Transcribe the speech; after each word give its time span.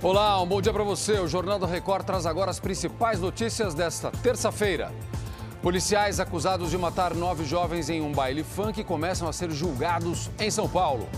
Olá, 0.00 0.40
um 0.40 0.46
bom 0.46 0.62
dia 0.62 0.72
para 0.72 0.84
você. 0.84 1.18
O 1.18 1.26
Jornal 1.26 1.58
da 1.58 1.66
Record 1.66 2.06
traz 2.06 2.24
agora 2.24 2.52
as 2.52 2.60
principais 2.60 3.18
notícias 3.18 3.74
desta 3.74 4.12
terça-feira. 4.12 4.92
Policiais 5.60 6.20
acusados 6.20 6.70
de 6.70 6.78
matar 6.78 7.14
nove 7.14 7.44
jovens 7.44 7.90
em 7.90 8.00
um 8.00 8.12
baile 8.12 8.44
funk 8.44 8.84
começam 8.84 9.28
a 9.28 9.32
ser 9.32 9.50
julgados 9.50 10.30
em 10.38 10.52
São 10.52 10.68
Paulo. 10.68 11.08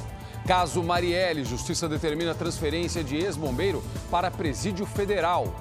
Caso 0.46 0.82
Marielle, 0.82 1.44
Justiça 1.44 1.86
determina 1.86 2.34
transferência 2.34 3.04
de 3.04 3.16
ex-bombeiro 3.16 3.84
para 4.10 4.30
presídio 4.30 4.86
federal. 4.86 5.54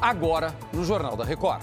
Agora, 0.00 0.52
no 0.72 0.84
Jornal 0.84 1.16
da 1.16 1.24
Record. 1.24 1.62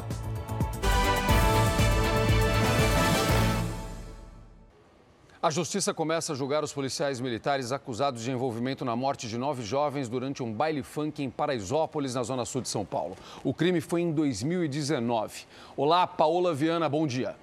A 5.46 5.52
justiça 5.52 5.94
começa 5.94 6.34
a 6.34 6.36
julgar 6.36 6.64
os 6.64 6.74
policiais 6.74 7.22
militares 7.22 7.72
acusados 7.72 8.24
de 8.24 8.32
envolvimento 8.32 8.84
na 8.84 8.96
morte 8.96 9.28
de 9.28 9.38
nove 9.38 9.62
jovens 9.62 10.10
durante 10.10 10.42
um 10.42 10.52
baile 10.52 10.82
funk 10.82 11.22
em 11.22 11.30
Paraisópolis, 11.30 12.16
na 12.16 12.24
zona 12.24 12.46
sul 12.46 12.62
de 12.62 12.68
São 12.68 12.84
Paulo. 12.84 13.16
O 13.44 13.54
crime 13.54 13.80
foi 13.80 14.02
em 14.02 14.12
2019. 14.12 15.44
Olá, 15.78 16.08
Paola 16.08 16.52
Viana, 16.52 16.90
bom 16.90 17.06
dia. 17.06 17.36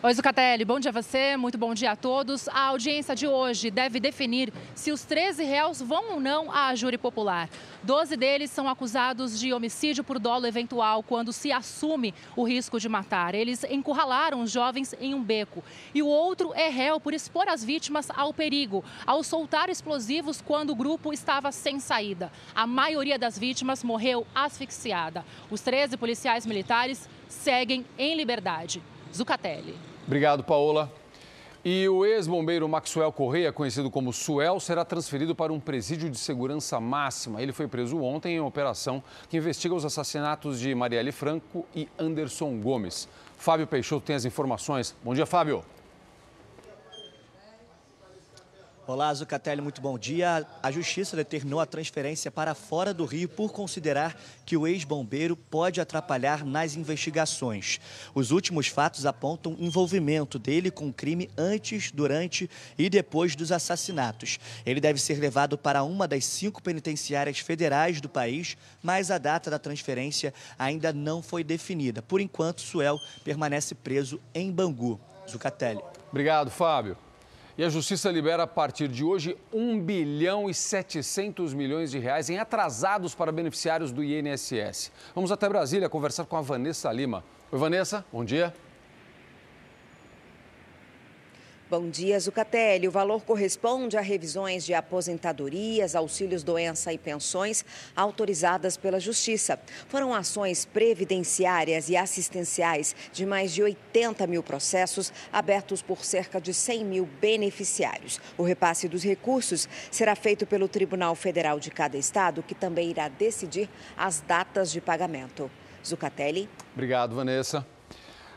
Oi, 0.00 0.14
Zucatelli, 0.14 0.64
bom 0.64 0.78
dia 0.78 0.90
a 0.90 0.92
você, 0.92 1.36
muito 1.36 1.58
bom 1.58 1.74
dia 1.74 1.90
a 1.90 1.96
todos. 1.96 2.46
A 2.50 2.66
audiência 2.66 3.16
de 3.16 3.26
hoje 3.26 3.68
deve 3.68 3.98
definir 3.98 4.52
se 4.72 4.92
os 4.92 5.02
13 5.02 5.42
réus 5.42 5.82
vão 5.82 6.12
ou 6.12 6.20
não 6.20 6.52
à 6.52 6.72
júri 6.76 6.96
popular. 6.96 7.50
Doze 7.82 8.16
deles 8.16 8.48
são 8.48 8.68
acusados 8.68 9.40
de 9.40 9.52
homicídio 9.52 10.04
por 10.04 10.20
dolo 10.20 10.46
eventual, 10.46 11.02
quando 11.02 11.32
se 11.32 11.50
assume 11.50 12.14
o 12.36 12.44
risco 12.44 12.78
de 12.78 12.88
matar. 12.88 13.34
Eles 13.34 13.64
encurralaram 13.64 14.40
os 14.40 14.52
jovens 14.52 14.94
em 15.00 15.14
um 15.14 15.20
beco. 15.20 15.64
E 15.92 16.00
o 16.00 16.06
outro 16.06 16.54
é 16.54 16.68
réu 16.68 17.00
por 17.00 17.12
expor 17.12 17.48
as 17.48 17.64
vítimas 17.64 18.08
ao 18.14 18.32
perigo, 18.32 18.84
ao 19.04 19.24
soltar 19.24 19.68
explosivos 19.68 20.40
quando 20.40 20.70
o 20.70 20.76
grupo 20.76 21.12
estava 21.12 21.50
sem 21.50 21.80
saída. 21.80 22.30
A 22.54 22.68
maioria 22.68 23.18
das 23.18 23.36
vítimas 23.36 23.82
morreu 23.82 24.24
asfixiada. 24.32 25.24
Os 25.50 25.60
13 25.60 25.96
policiais 25.96 26.46
militares 26.46 27.08
seguem 27.28 27.84
em 27.98 28.14
liberdade. 28.14 28.80
Zucatelli. 29.14 29.76
Obrigado, 30.06 30.42
Paola. 30.42 30.90
E 31.64 31.88
o 31.88 32.06
ex-bombeiro 32.06 32.68
Maxwell 32.68 33.12
Correia, 33.12 33.52
conhecido 33.52 33.90
como 33.90 34.12
Suel, 34.12 34.60
será 34.60 34.84
transferido 34.84 35.34
para 35.34 35.52
um 35.52 35.58
presídio 35.58 36.08
de 36.08 36.16
segurança 36.16 36.80
máxima. 36.80 37.42
Ele 37.42 37.52
foi 37.52 37.66
preso 37.66 38.00
ontem 38.00 38.36
em 38.36 38.40
operação 38.40 39.02
que 39.28 39.36
investiga 39.36 39.74
os 39.74 39.84
assassinatos 39.84 40.60
de 40.60 40.74
Marielle 40.74 41.12
Franco 41.12 41.66
e 41.74 41.88
Anderson 41.98 42.60
Gomes. 42.60 43.08
Fábio 43.36 43.66
Peixoto 43.66 44.06
tem 44.06 44.16
as 44.16 44.24
informações. 44.24 44.94
Bom 45.02 45.14
dia, 45.14 45.26
Fábio. 45.26 45.64
Olá, 48.88 49.12
Zucatelli, 49.12 49.60
muito 49.60 49.82
bom 49.82 49.98
dia. 49.98 50.46
A 50.62 50.70
Justiça 50.70 51.14
determinou 51.14 51.60
a 51.60 51.66
transferência 51.66 52.30
para 52.30 52.54
fora 52.54 52.94
do 52.94 53.04
Rio 53.04 53.28
por 53.28 53.52
considerar 53.52 54.18
que 54.46 54.56
o 54.56 54.66
ex-bombeiro 54.66 55.36
pode 55.36 55.78
atrapalhar 55.78 56.42
nas 56.42 56.74
investigações. 56.74 57.78
Os 58.14 58.30
últimos 58.30 58.68
fatos 58.68 59.04
apontam 59.04 59.54
envolvimento 59.58 60.38
dele 60.38 60.70
com 60.70 60.88
o 60.88 60.92
crime 60.92 61.28
antes, 61.36 61.92
durante 61.92 62.48
e 62.78 62.88
depois 62.88 63.36
dos 63.36 63.52
assassinatos. 63.52 64.38
Ele 64.64 64.80
deve 64.80 64.98
ser 64.98 65.18
levado 65.18 65.58
para 65.58 65.82
uma 65.82 66.08
das 66.08 66.24
cinco 66.24 66.62
penitenciárias 66.62 67.40
federais 67.40 68.00
do 68.00 68.08
país, 68.08 68.56
mas 68.82 69.10
a 69.10 69.18
data 69.18 69.50
da 69.50 69.58
transferência 69.58 70.32
ainda 70.58 70.94
não 70.94 71.22
foi 71.22 71.44
definida. 71.44 72.00
Por 72.00 72.22
enquanto, 72.22 72.62
Suel 72.62 72.98
permanece 73.22 73.74
preso 73.74 74.18
em 74.34 74.50
Bangu. 74.50 74.98
Zucatelli. 75.28 75.82
Obrigado, 76.10 76.50
Fábio. 76.50 76.96
E 77.58 77.64
a 77.64 77.68
Justiça 77.68 78.08
libera 78.08 78.44
a 78.44 78.46
partir 78.46 78.86
de 78.86 79.02
hoje 79.02 79.36
1 79.52 79.80
bilhão 79.80 80.48
e 80.48 80.54
700 80.54 81.52
milhões 81.52 81.90
de 81.90 81.98
reais 81.98 82.30
em 82.30 82.38
atrasados 82.38 83.16
para 83.16 83.32
beneficiários 83.32 83.90
do 83.90 84.04
INSS. 84.04 84.92
Vamos 85.12 85.32
até 85.32 85.48
Brasília 85.48 85.88
conversar 85.88 86.24
com 86.26 86.36
a 86.36 86.40
Vanessa 86.40 86.92
Lima. 86.92 87.24
Oi, 87.50 87.58
Vanessa, 87.58 88.04
bom 88.12 88.24
dia. 88.24 88.54
Bom 91.70 91.90
dia, 91.90 92.18
Zucatelli. 92.18 92.88
O 92.88 92.90
valor 92.90 93.22
corresponde 93.24 93.98
a 93.98 94.00
revisões 94.00 94.64
de 94.64 94.72
aposentadorias, 94.72 95.94
auxílios 95.94 96.42
doença 96.42 96.94
e 96.94 96.96
pensões 96.96 97.62
autorizadas 97.94 98.78
pela 98.78 98.98
Justiça. 98.98 99.60
Foram 99.86 100.14
ações 100.14 100.64
previdenciárias 100.64 101.90
e 101.90 101.96
assistenciais 101.96 102.96
de 103.12 103.26
mais 103.26 103.52
de 103.52 103.62
80 103.62 104.26
mil 104.26 104.42
processos 104.42 105.12
abertos 105.30 105.82
por 105.82 106.06
cerca 106.06 106.40
de 106.40 106.54
100 106.54 106.86
mil 106.86 107.06
beneficiários. 107.20 108.18
O 108.38 108.42
repasse 108.42 108.88
dos 108.88 109.02
recursos 109.02 109.68
será 109.90 110.16
feito 110.16 110.46
pelo 110.46 110.68
Tribunal 110.68 111.14
Federal 111.14 111.60
de 111.60 111.70
cada 111.70 111.98
estado, 111.98 112.42
que 112.42 112.54
também 112.54 112.88
irá 112.88 113.08
decidir 113.08 113.68
as 113.94 114.22
datas 114.22 114.72
de 114.72 114.80
pagamento. 114.80 115.50
Zucatelli. 115.84 116.48
Obrigado, 116.72 117.14
Vanessa. 117.14 117.77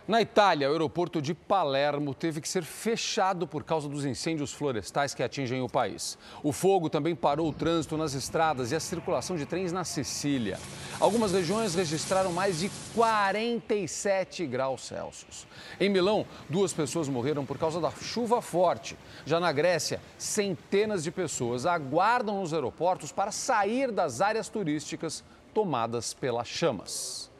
Na 0.08 0.20
Itália, 0.20 0.68
o 0.68 0.72
aeroporto 0.72 1.22
de 1.22 1.34
Palermo 1.34 2.16
teve 2.16 2.42
que 2.42 2.50
ser 2.50 2.64
fechado 2.64 3.48
por 3.48 3.64
causa 3.64 3.88
dos 3.88 4.04
incêndios 4.04 4.52
florestais 4.52 5.14
que 5.14 5.22
atingem 5.22 5.62
o 5.62 5.70
país. 5.70 6.18
O 6.42 6.52
fogo 6.52 6.90
também 6.90 7.16
parou 7.16 7.48
o 7.48 7.54
trânsito 7.54 7.96
nas 7.96 8.16
estradas 8.16 8.72
e 8.72 8.76
a 8.76 8.80
circulação 8.80 9.38
de 9.38 9.46
trens 9.46 9.72
na 9.72 9.84
Sicília. 9.84 10.60
Algumas 11.00 11.34
regiões 11.34 11.76
registraram 11.76 12.34
mais 12.34 12.60
de 12.60 12.72
47 12.96 14.48
graus 14.48 14.88
Celsius. 14.88 15.46
Em 15.80 15.88
Milão, 15.88 16.26
duas 16.50 16.74
pessoas 16.74 17.08
morreram 17.08 17.46
por 17.46 17.60
causa 17.60 17.80
da 17.80 17.92
chuva 17.92 18.42
forte. 18.42 18.98
Já 19.24 19.40
na 19.40 19.52
Grécia, 19.52 20.02
centenas 20.18 21.04
de 21.04 21.12
pessoas 21.12 21.68
aguardam 21.68 22.42
nos 22.42 22.56
aeroportos 22.56 23.12
para 23.12 23.32
sair 23.32 23.92
das 23.92 24.20
áreas 24.20 24.50
turísticas 24.50 25.24
tomadas 25.54 26.12
pelas 26.12 26.48
chamas. 26.48 27.31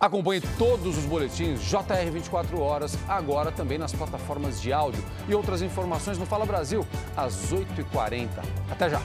Acompanhe 0.00 0.40
todos 0.56 0.96
os 0.96 1.04
boletins 1.06 1.60
JR 1.60 2.10
24 2.12 2.60
horas, 2.60 2.96
agora 3.08 3.50
também 3.50 3.78
nas 3.78 3.92
plataformas 3.92 4.62
de 4.62 4.72
áudio 4.72 5.02
e 5.28 5.34
outras 5.34 5.60
informações 5.60 6.16
no 6.16 6.24
Fala 6.24 6.46
Brasil, 6.46 6.86
às 7.16 7.52
8h40. 7.52 8.28
Até 8.70 8.90
já! 8.90 9.02